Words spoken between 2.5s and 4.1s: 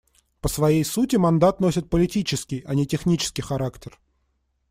а не технический характер.